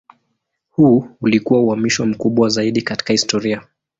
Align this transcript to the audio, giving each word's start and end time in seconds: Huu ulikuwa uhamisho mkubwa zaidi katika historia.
Huu 0.69 1.05
ulikuwa 1.21 1.59
uhamisho 1.61 2.05
mkubwa 2.05 2.49
zaidi 2.49 2.81
katika 2.81 3.13
historia. 3.13 3.67